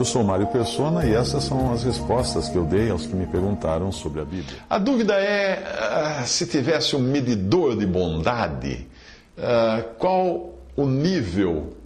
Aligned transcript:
Eu 0.00 0.04
sou 0.06 0.24
Mário 0.24 0.46
Persona 0.46 1.04
e 1.04 1.12
essas 1.12 1.44
são 1.44 1.74
as 1.74 1.84
respostas 1.84 2.48
que 2.48 2.56
eu 2.56 2.64
dei 2.64 2.88
aos 2.88 3.04
que 3.04 3.14
me 3.14 3.26
perguntaram 3.26 3.92
sobre 3.92 4.22
a 4.22 4.24
Bíblia. 4.24 4.56
A 4.70 4.78
dúvida 4.78 5.12
é, 5.12 6.22
uh, 6.22 6.26
se 6.26 6.46
tivesse 6.46 6.96
um 6.96 7.00
medidor 7.00 7.76
de 7.76 7.84
bondade, 7.84 8.88
uh, 9.36 9.94
qual 9.98 10.54
o 10.74 10.86
nível 10.86 11.76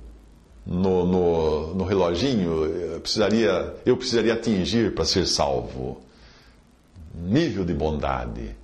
no, 0.65 1.05
no, 1.05 1.75
no 1.75 1.85
reloginho 1.85 2.65
eu 2.67 3.01
precisaria, 3.01 3.75
eu 3.85 3.97
precisaria 3.97 4.35
atingir 4.35 4.95
para 4.95 5.05
ser 5.05 5.27
salvo? 5.27 6.01
Nível 7.17 7.65
de 7.65 7.75
bondade. 7.75 8.55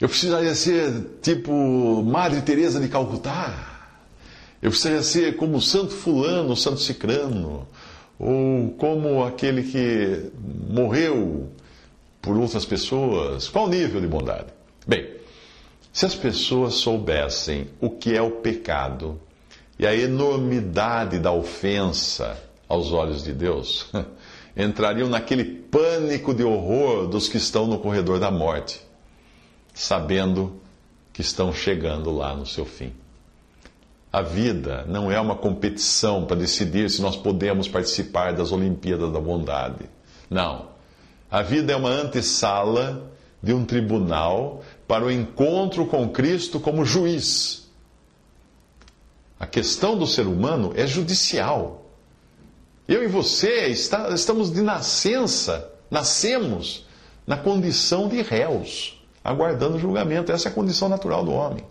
Eu 0.00 0.08
precisaria 0.08 0.56
ser 0.56 0.92
tipo 1.22 2.02
Madre 2.02 2.42
Teresa 2.42 2.80
de 2.80 2.88
Calcutá. 2.88 3.75
Eu 4.62 4.70
precisaria 4.70 5.02
ser 5.02 5.36
como 5.36 5.60
Santo 5.60 5.92
Fulano, 5.92 6.56
Santo 6.56 6.80
Cicrano, 6.80 7.66
ou 8.18 8.70
como 8.78 9.24
aquele 9.24 9.62
que 9.62 10.30
morreu 10.68 11.50
por 12.22 12.36
outras 12.36 12.64
pessoas. 12.64 13.48
Qual 13.48 13.66
o 13.66 13.68
nível 13.68 14.00
de 14.00 14.06
bondade? 14.06 14.46
Bem, 14.86 15.08
se 15.92 16.06
as 16.06 16.14
pessoas 16.14 16.74
soubessem 16.74 17.68
o 17.80 17.90
que 17.90 18.14
é 18.14 18.22
o 18.22 18.30
pecado, 18.30 19.20
e 19.78 19.86
a 19.86 19.94
enormidade 19.94 21.18
da 21.18 21.32
ofensa 21.32 22.42
aos 22.68 22.92
olhos 22.92 23.22
de 23.22 23.32
Deus, 23.32 23.90
entrariam 24.56 25.08
naquele 25.08 25.44
pânico 25.44 26.34
de 26.34 26.42
horror 26.42 27.06
dos 27.06 27.28
que 27.28 27.36
estão 27.36 27.66
no 27.66 27.78
corredor 27.78 28.18
da 28.18 28.30
morte, 28.30 28.80
sabendo 29.74 30.58
que 31.12 31.20
estão 31.20 31.52
chegando 31.52 32.10
lá 32.10 32.34
no 32.34 32.46
seu 32.46 32.64
fim. 32.64 32.92
A 34.16 34.22
vida 34.22 34.84
não 34.88 35.10
é 35.10 35.20
uma 35.20 35.34
competição 35.34 36.24
para 36.24 36.36
decidir 36.36 36.88
se 36.88 37.02
nós 37.02 37.16
podemos 37.16 37.68
participar 37.68 38.32
das 38.32 38.52
Olimpíadas 38.52 39.12
da 39.12 39.20
Bondade. 39.20 39.84
Não. 40.30 40.68
A 41.30 41.42
vida 41.42 41.72
é 41.72 41.76
uma 41.76 41.90
antessala 41.90 43.10
de 43.42 43.52
um 43.52 43.64
tribunal 43.64 44.62
para 44.88 45.04
o 45.04 45.10
encontro 45.10 45.86
com 45.86 46.08
Cristo 46.08 46.58
como 46.58 46.84
juiz 46.84 47.66
a 49.38 49.46
questão 49.46 49.98
do 49.98 50.06
ser 50.06 50.26
humano 50.26 50.72
é 50.74 50.86
judicial. 50.86 51.84
Eu 52.88 53.04
e 53.04 53.06
você 53.06 53.66
está, 53.66 54.08
estamos 54.10 54.50
de 54.50 54.62
nascença, 54.62 55.70
nascemos 55.90 56.86
na 57.26 57.36
condição 57.36 58.08
de 58.08 58.22
réus, 58.22 59.04
aguardando 59.22 59.78
julgamento. 59.78 60.32
Essa 60.32 60.48
é 60.48 60.50
a 60.50 60.54
condição 60.54 60.88
natural 60.88 61.24
do 61.24 61.32
homem. 61.32 61.64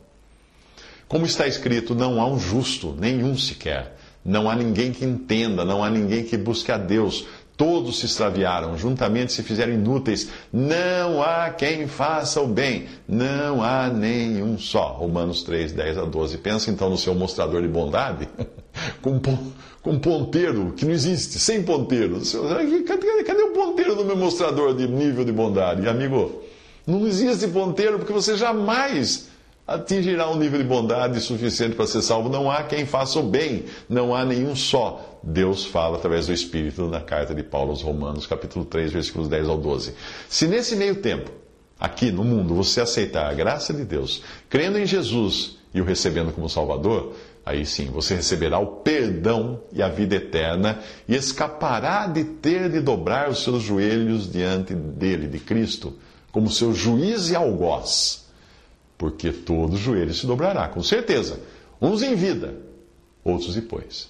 Como 1.07 1.25
está 1.25 1.47
escrito, 1.47 1.93
não 1.93 2.19
há 2.19 2.27
um 2.27 2.39
justo, 2.39 2.95
nenhum 2.99 3.37
sequer. 3.37 3.95
Não 4.23 4.49
há 4.49 4.55
ninguém 4.55 4.91
que 4.91 5.05
entenda, 5.05 5.63
não 5.63 5.83
há 5.83 5.89
ninguém 5.89 6.23
que 6.23 6.35
busque 6.35 6.71
a 6.71 6.77
Deus. 6.77 7.27
Todos 7.55 7.99
se 7.99 8.05
extraviaram, 8.05 8.77
juntamente 8.77 9.31
se 9.31 9.43
fizeram 9.43 9.71
inúteis. 9.71 10.29
Não 10.51 11.21
há 11.21 11.51
quem 11.51 11.87
faça 11.87 12.41
o 12.41 12.47
bem. 12.47 12.87
Não 13.07 13.63
há 13.63 13.87
nenhum 13.87 14.57
só. 14.57 14.93
Romanos 14.93 15.43
3, 15.43 15.71
10 15.71 15.97
a 15.99 16.05
12. 16.05 16.39
Pensa 16.39 16.71
então 16.71 16.89
no 16.89 16.97
seu 16.97 17.13
mostrador 17.13 17.61
de 17.61 17.67
bondade, 17.67 18.27
com, 19.01 19.21
com 19.81 19.99
ponteiro 19.99 20.73
que 20.75 20.83
não 20.83 20.91
existe, 20.91 21.39
sem 21.39 21.63
ponteiro. 21.63 22.19
Cadê, 22.85 23.23
cadê 23.23 23.41
o 23.43 23.51
ponteiro 23.51 23.95
do 23.95 24.03
meu 24.03 24.17
mostrador 24.17 24.75
de 24.75 24.87
nível 24.87 25.23
de 25.23 25.31
bondade? 25.31 25.83
E, 25.83 25.87
amigo, 25.87 26.41
não 26.85 27.07
existe 27.07 27.47
ponteiro 27.47 27.99
porque 27.99 28.11
você 28.11 28.35
jamais 28.35 29.29
atingirá 29.67 30.29
um 30.29 30.37
nível 30.37 30.61
de 30.61 30.67
bondade 30.67 31.19
suficiente 31.19 31.75
para 31.75 31.87
ser 31.87 32.01
salvo. 32.01 32.29
Não 32.29 32.51
há 32.51 32.63
quem 32.63 32.85
faça 32.85 33.19
o 33.19 33.23
bem, 33.23 33.65
não 33.89 34.13
há 34.13 34.23
nenhum 34.23 34.55
só. 34.55 35.19
Deus 35.23 35.65
fala 35.65 35.97
através 35.97 36.27
do 36.27 36.33
Espírito 36.33 36.87
na 36.87 37.01
carta 37.01 37.33
de 37.33 37.41
Paulo 37.41 37.71
aos 37.71 37.81
Romanos, 37.81 38.27
capítulo 38.27 38.63
3, 38.65 38.91
versículos 38.91 39.27
10 39.27 39.49
ao 39.49 39.57
12. 39.57 39.95
Se 40.29 40.47
nesse 40.47 40.75
meio 40.75 40.97
tempo, 40.97 41.31
aqui 41.79 42.11
no 42.11 42.23
mundo, 42.23 42.53
você 42.53 42.79
aceitar 42.79 43.29
a 43.29 43.33
graça 43.33 43.73
de 43.73 43.83
Deus, 43.83 44.21
crendo 44.49 44.77
em 44.77 44.85
Jesus 44.85 45.57
e 45.73 45.81
o 45.81 45.83
recebendo 45.83 46.31
como 46.31 46.47
Salvador, 46.47 47.13
aí 47.43 47.65
sim 47.65 47.87
você 47.87 48.15
receberá 48.15 48.59
o 48.59 48.67
perdão 48.67 49.61
e 49.73 49.81
a 49.81 49.89
vida 49.89 50.15
eterna 50.15 50.79
e 51.07 51.15
escapará 51.15 52.05
de 52.05 52.23
ter 52.23 52.69
de 52.69 52.79
dobrar 52.81 53.29
os 53.29 53.43
seus 53.43 53.63
joelhos 53.63 54.31
diante 54.31 54.75
dele, 54.75 55.27
de 55.27 55.39
Cristo, 55.39 55.93
como 56.31 56.51
seu 56.51 56.71
juiz 56.71 57.31
e 57.31 57.35
algoz 57.35 58.24
porque 58.97 59.31
todo 59.31 59.77
joelho 59.77 60.13
se 60.13 60.25
dobrará, 60.25 60.67
com 60.67 60.81
certeza. 60.81 61.39
Uns 61.81 62.01
em 62.01 62.15
vida, 62.15 62.55
outros 63.23 63.55
depois. 63.55 64.09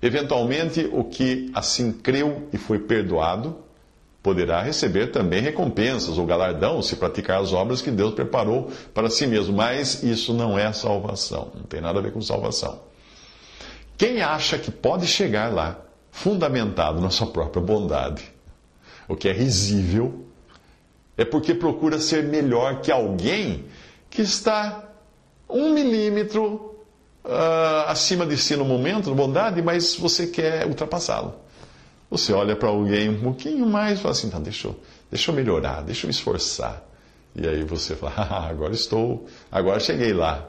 Eventualmente, 0.00 0.88
o 0.92 1.02
que 1.04 1.50
assim 1.54 1.92
creu 1.92 2.48
e 2.52 2.58
foi 2.58 2.78
perdoado, 2.78 3.56
poderá 4.22 4.62
receber 4.62 5.08
também 5.10 5.40
recompensas 5.40 6.18
ou 6.18 6.26
galardão 6.26 6.82
se 6.82 6.96
praticar 6.96 7.40
as 7.40 7.52
obras 7.52 7.82
que 7.82 7.90
Deus 7.90 8.14
preparou 8.14 8.70
para 8.94 9.10
si 9.10 9.26
mesmo. 9.26 9.56
Mas 9.56 10.02
isso 10.02 10.32
não 10.32 10.58
é 10.58 10.72
salvação, 10.72 11.50
não 11.54 11.62
tem 11.62 11.80
nada 11.80 11.98
a 11.98 12.02
ver 12.02 12.12
com 12.12 12.20
salvação. 12.20 12.80
Quem 13.96 14.22
acha 14.22 14.56
que 14.58 14.70
pode 14.70 15.06
chegar 15.06 15.52
lá, 15.52 15.80
fundamentado 16.12 17.00
na 17.00 17.10
sua 17.10 17.26
própria 17.26 17.60
bondade, 17.60 18.22
o 19.08 19.16
que 19.16 19.28
é 19.28 19.32
risível, 19.32 20.24
é 21.16 21.24
porque 21.24 21.52
procura 21.52 21.98
ser 21.98 22.22
melhor 22.22 22.80
que 22.80 22.92
alguém 22.92 23.64
que 24.18 24.22
está 24.22 24.82
um 25.48 25.72
milímetro 25.72 26.74
uh, 27.24 27.86
acima 27.86 28.26
de 28.26 28.36
si 28.36 28.56
no 28.56 28.64
momento, 28.64 29.14
bondade, 29.14 29.62
mas 29.62 29.94
você 29.94 30.26
quer 30.26 30.66
ultrapassá-lo. 30.66 31.36
Você 32.10 32.32
olha 32.32 32.56
para 32.56 32.68
alguém 32.68 33.08
um 33.10 33.20
pouquinho 33.20 33.64
mais 33.64 34.00
e 34.00 34.02
fala 34.02 34.10
assim: 34.10 34.28
tá, 34.28 34.40
deixa, 34.40 34.66
eu, 34.66 34.76
deixa 35.08 35.30
eu 35.30 35.36
melhorar, 35.36 35.84
deixa 35.84 36.04
eu 36.04 36.08
me 36.08 36.12
esforçar. 36.12 36.82
E 37.32 37.46
aí 37.46 37.62
você 37.62 37.94
fala: 37.94 38.14
ah, 38.28 38.48
agora 38.48 38.74
estou, 38.74 39.28
agora 39.52 39.78
cheguei 39.78 40.12
lá. 40.12 40.48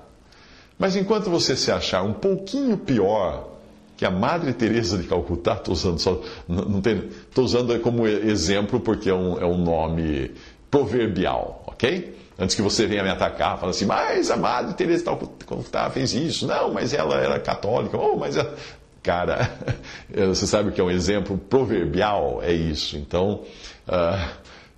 Mas 0.80 0.96
enquanto 0.96 1.30
você 1.30 1.56
se 1.56 1.72
achar 1.72 2.02
um 2.02 2.14
pouquinho 2.14 2.76
pior 2.76 3.50
que 3.96 4.04
a 4.04 4.10
Madre 4.10 4.52
Teresa 4.52 4.98
de 4.98 5.08
Calcutá, 5.08 5.54
estou 5.54 5.76
usando 5.76 6.00
só, 6.00 6.20
não 6.48 6.80
estou 6.80 7.46
usando 7.46 7.80
como 7.82 8.08
exemplo 8.08 8.80
porque 8.80 9.12
é 9.12 9.14
um, 9.14 9.38
é 9.38 9.46
um 9.46 9.60
nome 9.60 10.32
proverbial, 10.72 11.64
ok? 11.68 12.18
Antes 12.40 12.56
que 12.56 12.62
você 12.62 12.88
venha 12.88 13.04
me 13.04 13.10
atacar, 13.10 13.58
falando 13.58 13.76
assim, 13.76 13.86
mas 13.86 14.32
a 14.32 14.38
Madre 14.38 14.74
Teresa 14.74 15.04
de 15.04 15.46
Calcutá 15.46 15.90
fez 15.90 16.14
isso. 16.14 16.48
Não, 16.48 16.74
mas 16.74 16.94
ela 16.94 17.16
era 17.16 17.38
católica. 17.40 17.98
Oh, 17.98 18.16
mas 18.16 18.38
ela... 18.38 18.56
Cara, 19.04 19.52
você 20.28 20.48
sabe 20.48 20.70
o 20.70 20.72
que 20.72 20.80
é 20.80 20.84
um 20.84 20.90
exemplo 20.90 21.38
proverbial? 21.38 22.40
É 22.42 22.54
isso. 22.54 22.96
Então, 22.96 23.42
uh, 23.88 24.26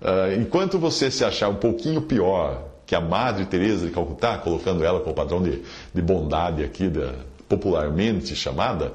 uh, 0.00 0.40
enquanto 0.40 0.76
você 0.76 1.08
se 1.08 1.24
achar 1.24 1.48
um 1.48 1.54
pouquinho 1.54 2.02
pior 2.02 2.64
que 2.84 2.96
a 2.96 3.00
Madre 3.00 3.46
Teresa 3.46 3.86
de 3.86 3.92
Calcutá, 3.92 4.38
colocando 4.38 4.84
ela 4.84 5.00
como 5.00 5.14
padrão 5.14 5.40
de, 5.40 5.62
de 5.94 6.02
bondade 6.02 6.64
aqui, 6.64 6.88
da, 6.88 7.14
popularmente 7.48 8.34
chamada, 8.34 8.92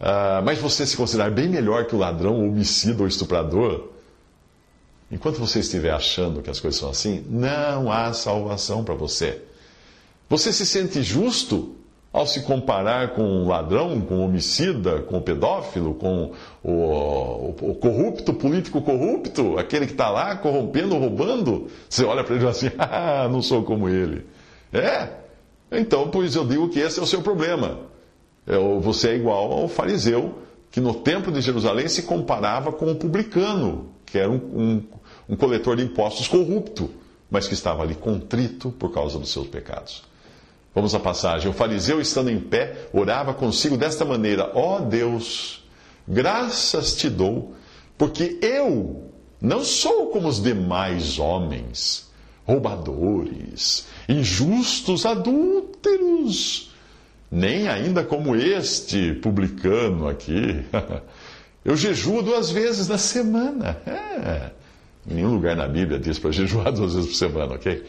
uh, 0.00 0.42
mas 0.44 0.58
você 0.58 0.84
se 0.86 0.96
considerar 0.96 1.30
bem 1.30 1.48
melhor 1.48 1.86
que 1.86 1.94
o 1.94 1.98
ladrão, 1.98 2.38
homicida 2.40 3.02
ou 3.02 3.08
estuprador, 3.08 3.91
Enquanto 5.12 5.38
você 5.38 5.60
estiver 5.60 5.92
achando 5.92 6.40
que 6.40 6.48
as 6.48 6.58
coisas 6.58 6.80
são 6.80 6.88
assim, 6.88 7.22
não 7.28 7.92
há 7.92 8.14
salvação 8.14 8.82
para 8.82 8.94
você. 8.94 9.42
Você 10.26 10.50
se 10.50 10.64
sente 10.64 11.02
justo 11.02 11.76
ao 12.10 12.26
se 12.26 12.42
comparar 12.42 13.14
com 13.14 13.22
um 13.22 13.46
ladrão, 13.46 14.00
com 14.00 14.16
um 14.16 14.24
homicida, 14.24 15.00
com 15.02 15.16
o 15.16 15.18
um 15.18 15.22
pedófilo, 15.22 15.94
com 15.94 16.32
o, 16.62 16.70
o, 16.70 17.54
o, 17.60 17.74
corrupto, 17.74 18.32
político 18.32 18.80
corrupto, 18.80 19.58
aquele 19.58 19.86
que 19.86 19.92
está 19.92 20.08
lá 20.08 20.36
corrompendo, 20.36 20.96
roubando? 20.96 21.68
Você 21.88 22.04
olha 22.04 22.24
para 22.24 22.36
ele 22.36 22.48
assim: 22.48 22.70
ah, 22.78 23.28
não 23.30 23.42
sou 23.42 23.62
como 23.62 23.90
ele. 23.90 24.26
É? 24.72 25.08
Então, 25.70 26.08
pois 26.08 26.34
eu 26.34 26.46
digo 26.46 26.70
que 26.70 26.80
esse 26.80 26.98
é 26.98 27.02
o 27.02 27.06
seu 27.06 27.20
problema. 27.20 27.80
É, 28.46 28.56
você 28.80 29.10
é 29.10 29.16
igual 29.16 29.52
ao 29.52 29.68
fariseu 29.68 30.38
que 30.70 30.80
no 30.80 30.94
templo 30.94 31.30
de 31.30 31.42
Jerusalém 31.42 31.86
se 31.86 32.02
comparava 32.04 32.72
com 32.72 32.90
o 32.90 32.94
publicano, 32.94 33.90
que 34.06 34.18
era 34.18 34.30
um, 34.30 34.36
um 34.36 34.82
um 35.28 35.36
coletor 35.36 35.76
de 35.76 35.82
impostos 35.82 36.28
corrupto, 36.28 36.90
mas 37.30 37.48
que 37.48 37.54
estava 37.54 37.82
ali 37.82 37.94
contrito 37.94 38.70
por 38.70 38.92
causa 38.92 39.18
dos 39.18 39.30
seus 39.30 39.46
pecados. 39.46 40.02
Vamos 40.74 40.94
à 40.94 41.00
passagem. 41.00 41.50
O 41.50 41.54
fariseu, 41.54 42.00
estando 42.00 42.30
em 42.30 42.40
pé, 42.40 42.88
orava 42.92 43.34
consigo 43.34 43.76
desta 43.76 44.04
maneira: 44.04 44.50
Ó 44.54 44.76
oh 44.76 44.80
Deus, 44.80 45.62
graças 46.06 46.96
te 46.96 47.10
dou, 47.10 47.54
porque 47.98 48.38
eu 48.40 49.10
não 49.40 49.64
sou 49.64 50.08
como 50.08 50.28
os 50.28 50.42
demais 50.42 51.18
homens, 51.18 52.10
roubadores, 52.46 53.86
injustos, 54.08 55.04
adúlteros, 55.04 56.70
nem 57.30 57.68
ainda 57.68 58.04
como 58.04 58.34
este 58.36 59.14
publicano 59.14 60.08
aqui. 60.08 60.64
Eu 61.64 61.76
jejuo 61.76 62.22
duas 62.22 62.50
vezes 62.50 62.88
na 62.88 62.98
semana. 62.98 63.80
É. 63.86 64.50
Em 65.08 65.14
nenhum 65.14 65.34
lugar 65.34 65.56
na 65.56 65.66
Bíblia 65.66 65.98
diz 65.98 66.18
para 66.18 66.30
jejuar 66.30 66.70
duas 66.72 66.94
vezes 66.94 67.10
por 67.10 67.16
semana, 67.16 67.54
ok? 67.54 67.84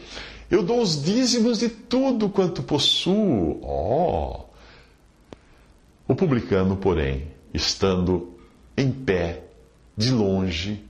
Eu 0.50 0.62
dou 0.62 0.80
os 0.80 1.02
dízimos 1.02 1.58
de 1.58 1.68
tudo 1.68 2.28
quanto 2.28 2.62
possuo. 2.62 3.60
Oh! 3.62 4.44
O 6.06 6.14
publicano, 6.14 6.76
porém, 6.76 7.28
estando 7.52 8.34
em 8.76 8.90
pé, 8.90 9.44
de 9.96 10.10
longe, 10.10 10.84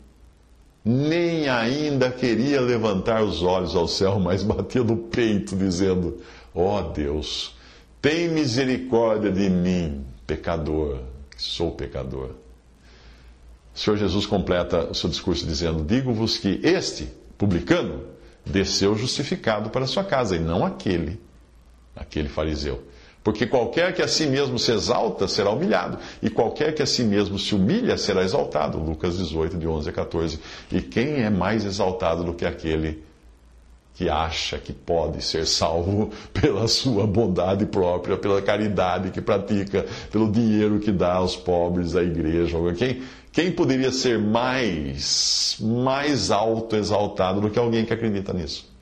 nem 0.85 1.49
ainda 1.49 2.11
queria 2.11 2.61
levantar 2.61 3.23
os 3.23 3.43
olhos 3.43 3.77
ao 3.77 3.87
céu, 3.87 4.19
mas 4.19 4.43
batia 4.43 4.83
no 4.83 4.97
peito, 4.97 5.55
dizendo: 5.55 6.21
Ó 6.55 6.79
oh 6.79 6.83
Deus, 6.93 7.55
tem 8.03 8.29
misericórdia 8.29 9.31
de 9.31 9.49
mim, 9.49 10.05
pecador, 10.27 11.01
que 11.31 11.43
sou 11.43 11.73
pecador. 11.73 12.31
O 13.75 13.79
Senhor 13.79 13.97
Jesus 13.97 14.25
completa 14.25 14.89
o 14.91 14.95
seu 14.95 15.11
discurso 15.11 15.47
dizendo: 15.47 15.85
Digo-vos 15.85 16.39
que 16.39 16.61
este, 16.63 17.09
publicano, 17.37 18.05
desceu 18.47 18.97
justificado 18.97 19.71
para 19.71 19.87
sua 19.87 20.05
casa, 20.05 20.37
e 20.37 20.39
não 20.39 20.65
aquele, 20.65 21.21
aquele 21.97 22.29
fariseu. 22.29 22.83
Porque 23.23 23.47
qualquer 23.47 23.95
que 23.95 24.03
a 24.03 24.07
si 24.07 24.27
mesmo 24.27 24.59
se 24.59 24.71
exalta 24.71 25.27
será 25.27 25.51
humilhado, 25.51 25.99
e 26.23 26.29
qualquer 26.29 26.75
que 26.75 26.83
a 26.83 26.87
si 26.87 27.03
mesmo 27.03 27.39
se 27.39 27.55
humilha 27.55 27.97
será 27.97 28.23
exaltado. 28.23 28.79
Lucas 28.79 29.17
18, 29.17 29.57
de 29.57 29.67
11 29.67 29.89
a 29.89 29.93
14. 29.93 30.39
E 30.71 30.83
quem 30.83 31.23
é 31.23 31.31
mais 31.31 31.65
exaltado 31.65 32.23
do 32.23 32.35
que 32.35 32.45
aquele 32.45 33.03
que 33.95 34.11
acha 34.11 34.59
que 34.59 34.73
pode 34.73 35.23
ser 35.23 35.47
salvo 35.47 36.11
pela 36.35 36.67
sua 36.67 37.07
bondade 37.07 37.65
própria, 37.65 38.17
pela 38.17 38.43
caridade 38.43 39.11
que 39.11 39.21
pratica, 39.21 39.87
pelo 40.11 40.31
dinheiro 40.31 40.81
que 40.81 40.91
dá 40.91 41.15
aos 41.15 41.37
pobres, 41.37 41.95
à 41.95 42.03
igreja? 42.03 42.59
Quem, 42.77 43.03
quem 43.33 43.53
poderia 43.53 43.93
ser 43.93 44.19
mais, 44.19 45.57
mais 45.61 46.33
alto 46.33 46.75
exaltado 46.75 47.41
do 47.41 47.51
que 47.51 47.59
alguém 47.59 47.85
que 47.85 47.95
acredita 47.95 48.33
nisso? 48.33 48.73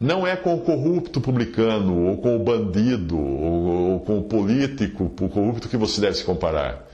Não 0.00 0.26
é 0.26 0.36
com 0.36 0.54
o 0.54 0.60
corrupto 0.60 1.20
publicano, 1.20 2.06
ou 2.06 2.18
com 2.18 2.36
o 2.36 2.38
bandido, 2.38 3.18
ou, 3.18 3.92
ou 3.92 4.00
com 4.00 4.18
o 4.18 4.22
político 4.22 5.04
o 5.20 5.28
corrupto 5.28 5.68
que 5.68 5.76
você 5.76 6.00
deve 6.00 6.14
se 6.14 6.24
comparar. 6.24 6.86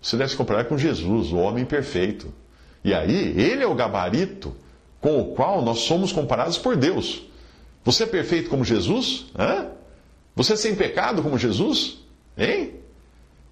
Você 0.00 0.16
deve 0.16 0.30
se 0.30 0.36
comparar 0.36 0.64
com 0.64 0.76
Jesus, 0.76 1.32
o 1.32 1.36
homem 1.36 1.64
perfeito. 1.66 2.32
E 2.82 2.94
aí, 2.94 3.34
ele 3.38 3.62
é 3.62 3.66
o 3.66 3.74
gabarito 3.74 4.54
com 5.04 5.20
o 5.20 5.34
qual 5.34 5.60
nós 5.60 5.80
somos 5.80 6.12
comparados 6.12 6.56
por 6.56 6.76
Deus. 6.76 7.24
Você 7.84 8.04
é 8.04 8.06
perfeito 8.06 8.48
como 8.48 8.64
Jesus? 8.64 9.26
Hã? 9.38 9.66
Você 10.34 10.54
é 10.54 10.56
sem 10.56 10.74
pecado 10.74 11.22
como 11.22 11.38
Jesus? 11.38 11.98
Hein? 12.38 12.76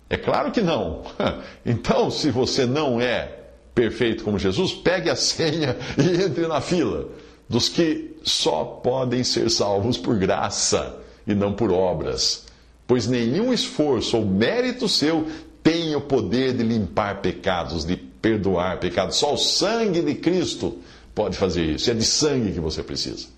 É 0.08 0.16
claro 0.16 0.50
que 0.50 0.62
não. 0.62 1.02
Então, 1.66 2.10
se 2.10 2.30
você 2.30 2.64
não 2.64 3.02
é 3.02 3.40
perfeito 3.74 4.24
como 4.24 4.38
Jesus, 4.38 4.72
pegue 4.72 5.10
a 5.10 5.14
senha 5.14 5.76
e 5.98 6.22
entre 6.22 6.46
na 6.46 6.62
fila 6.62 7.10
dos 7.46 7.68
que 7.68 8.16
só 8.22 8.64
podem 8.64 9.22
ser 9.22 9.50
salvos 9.50 9.98
por 9.98 10.16
graça 10.18 10.96
e 11.26 11.34
não 11.34 11.52
por 11.52 11.70
obras. 11.70 12.46
Pois 12.86 13.06
nenhum 13.06 13.52
esforço 13.52 14.16
ou 14.16 14.24
mérito 14.24 14.88
seu 14.88 15.26
tem 15.62 15.94
o 15.94 16.00
poder 16.00 16.54
de 16.54 16.62
limpar 16.62 17.20
pecados, 17.20 17.84
de 17.84 17.94
perdoar 17.94 18.80
pecados. 18.80 19.16
Só 19.16 19.34
o 19.34 19.38
sangue 19.38 20.00
de 20.00 20.14
Cristo 20.14 20.78
pode 21.14 21.36
fazer 21.36 21.64
isso. 21.64 21.90
É 21.90 21.94
de 21.94 22.04
sangue 22.04 22.52
que 22.52 22.60
você 22.60 22.82
precisa. 22.82 23.28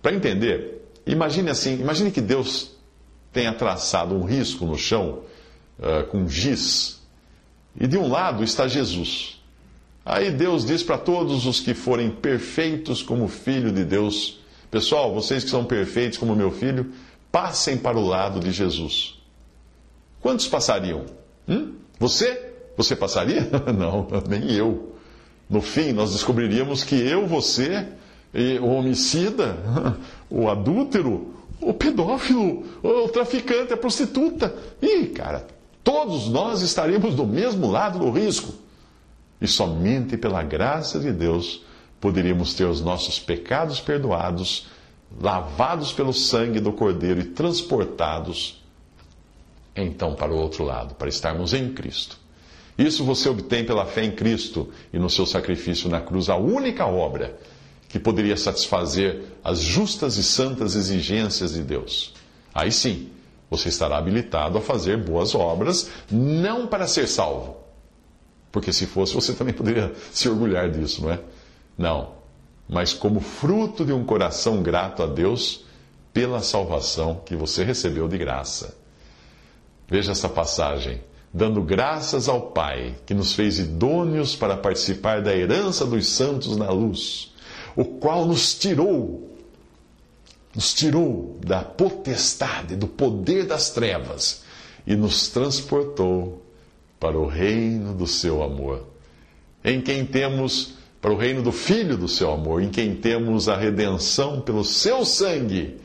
Para 0.00 0.14
entender, 0.14 0.82
imagine 1.06 1.50
assim: 1.50 1.74
imagine 1.80 2.10
que 2.10 2.20
Deus 2.20 2.72
tenha 3.32 3.52
traçado 3.52 4.14
um 4.14 4.24
risco 4.24 4.66
no 4.66 4.76
chão 4.76 5.20
uh, 5.78 6.06
com 6.08 6.28
giz, 6.28 7.00
e 7.78 7.86
de 7.86 7.96
um 7.96 8.08
lado 8.08 8.44
está 8.44 8.66
Jesus. 8.66 9.40
Aí 10.04 10.30
Deus 10.30 10.66
diz 10.66 10.82
para 10.82 10.98
todos 10.98 11.46
os 11.46 11.60
que 11.60 11.74
forem 11.74 12.10
perfeitos 12.10 13.02
como 13.02 13.28
filho 13.28 13.72
de 13.72 13.84
Deus: 13.84 14.40
Pessoal, 14.70 15.14
vocês 15.14 15.44
que 15.44 15.50
são 15.50 15.64
perfeitos 15.64 16.18
como 16.18 16.34
meu 16.34 16.50
filho, 16.50 16.92
passem 17.30 17.78
para 17.78 17.98
o 17.98 18.06
lado 18.06 18.40
de 18.40 18.50
Jesus. 18.50 19.18
Quantos 20.20 20.46
passariam? 20.46 21.06
Hum? 21.48 21.74
Você? 21.98 22.52
Você 22.76 22.96
passaria? 22.96 23.48
Não, 23.76 24.08
nem 24.28 24.52
eu. 24.52 24.91
No 25.52 25.60
fim, 25.60 25.92
nós 25.92 26.12
descobriríamos 26.12 26.82
que 26.82 26.94
eu, 26.94 27.26
você, 27.26 27.86
o 28.60 28.68
homicida, 28.68 29.56
o 30.30 30.48
adúltero, 30.48 31.34
o 31.60 31.74
pedófilo, 31.74 32.64
o 32.82 33.08
traficante, 33.08 33.72
a 33.72 33.76
prostituta. 33.76 34.54
Ih, 34.80 35.08
cara, 35.08 35.46
todos 35.84 36.28
nós 36.28 36.62
estaríamos 36.62 37.14
do 37.14 37.26
mesmo 37.26 37.70
lado 37.70 37.98
do 37.98 38.10
risco. 38.10 38.54
E 39.40 39.46
somente 39.46 40.16
pela 40.16 40.42
graça 40.42 40.98
de 40.98 41.12
Deus 41.12 41.62
poderíamos 42.00 42.54
ter 42.54 42.64
os 42.64 42.80
nossos 42.80 43.18
pecados 43.18 43.78
perdoados, 43.78 44.66
lavados 45.20 45.92
pelo 45.92 46.14
sangue 46.14 46.60
do 46.60 46.72
Cordeiro 46.72 47.20
e 47.20 47.24
transportados 47.24 48.62
então 49.74 50.14
para 50.14 50.32
o 50.32 50.36
outro 50.36 50.64
lado, 50.64 50.94
para 50.94 51.08
estarmos 51.08 51.54
em 51.54 51.72
Cristo. 51.72 52.21
Isso 52.76 53.04
você 53.04 53.28
obtém 53.28 53.64
pela 53.64 53.84
fé 53.84 54.04
em 54.04 54.10
Cristo 54.10 54.70
e 54.92 54.98
no 54.98 55.10
seu 55.10 55.26
sacrifício 55.26 55.88
na 55.90 56.00
cruz, 56.00 56.28
a 56.28 56.36
única 56.36 56.86
obra 56.86 57.38
que 57.88 57.98
poderia 57.98 58.36
satisfazer 58.36 59.22
as 59.44 59.60
justas 59.60 60.16
e 60.16 60.22
santas 60.22 60.74
exigências 60.74 61.52
de 61.52 61.62
Deus. 61.62 62.14
Aí 62.54 62.72
sim, 62.72 63.10
você 63.50 63.68
estará 63.68 63.98
habilitado 63.98 64.56
a 64.56 64.62
fazer 64.62 64.96
boas 64.96 65.34
obras, 65.34 65.90
não 66.10 66.66
para 66.66 66.86
ser 66.86 67.06
salvo, 67.06 67.58
porque 68.50 68.72
se 68.72 68.86
fosse, 68.86 69.14
você 69.14 69.34
também 69.34 69.54
poderia 69.54 69.92
se 70.12 70.28
orgulhar 70.28 70.70
disso, 70.70 71.02
não 71.02 71.12
é? 71.12 71.20
Não. 71.76 72.12
Mas 72.68 72.92
como 72.92 73.20
fruto 73.20 73.84
de 73.84 73.92
um 73.92 74.04
coração 74.04 74.62
grato 74.62 75.02
a 75.02 75.06
Deus 75.06 75.64
pela 76.12 76.40
salvação 76.40 77.22
que 77.24 77.34
você 77.34 77.64
recebeu 77.64 78.06
de 78.06 78.18
graça. 78.18 78.76
Veja 79.88 80.12
essa 80.12 80.28
passagem. 80.28 81.00
Dando 81.34 81.62
graças 81.62 82.28
ao 82.28 82.50
Pai, 82.50 82.94
que 83.06 83.14
nos 83.14 83.32
fez 83.32 83.58
idôneos 83.58 84.36
para 84.36 84.56
participar 84.56 85.22
da 85.22 85.34
herança 85.34 85.86
dos 85.86 86.06
santos 86.08 86.58
na 86.58 86.70
luz, 86.70 87.32
o 87.74 87.84
qual 87.84 88.26
nos 88.26 88.54
tirou, 88.54 89.34
nos 90.54 90.74
tirou 90.74 91.38
da 91.40 91.62
potestade, 91.62 92.76
do 92.76 92.86
poder 92.86 93.46
das 93.46 93.70
trevas 93.70 94.42
e 94.86 94.94
nos 94.94 95.28
transportou 95.28 96.42
para 97.00 97.18
o 97.18 97.26
reino 97.26 97.94
do 97.94 98.06
seu 98.06 98.42
amor, 98.42 98.86
em 99.64 99.80
quem 99.80 100.04
temos, 100.04 100.74
para 101.00 101.12
o 101.12 101.16
reino 101.16 101.42
do 101.42 101.50
Filho 101.50 101.96
do 101.96 102.08
seu 102.08 102.30
amor, 102.30 102.62
em 102.62 102.68
quem 102.68 102.94
temos 102.94 103.48
a 103.48 103.56
redenção 103.56 104.42
pelo 104.42 104.64
seu 104.64 105.04
sangue, 105.06 105.80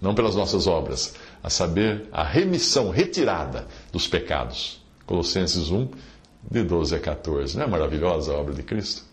não 0.00 0.14
pelas 0.14 0.36
nossas 0.36 0.68
obras, 0.68 1.14
a 1.46 1.50
saber, 1.50 2.08
a 2.10 2.24
remissão, 2.24 2.90
retirada 2.90 3.68
dos 3.92 4.08
pecados. 4.08 4.82
Colossenses 5.06 5.70
1, 5.70 5.88
de 6.50 6.64
12 6.64 6.96
a 6.96 6.98
14. 6.98 7.56
Não 7.56 7.66
é 7.66 7.68
maravilhosa 7.68 8.32
a 8.32 8.36
obra 8.36 8.52
de 8.52 8.64
Cristo? 8.64 9.04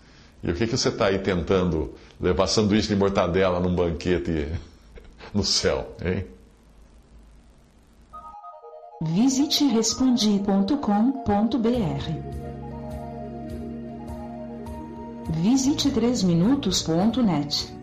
E 0.42 0.50
o 0.50 0.56
que, 0.56 0.66
que 0.66 0.76
você 0.76 0.90
está 0.90 1.06
aí 1.06 1.20
tentando 1.20 1.94
levar 2.20 2.48
sanduíche 2.48 2.88
de 2.88 2.96
mortadela 2.96 3.60
num 3.60 3.76
banquete 3.76 4.48
no 5.32 5.44
céu, 5.44 5.96
hein? 6.04 6.26
Visite 9.00 9.66
respondi.com.br. 9.66 10.74
Visite 15.30 15.92
3minutos.net. 15.92 17.83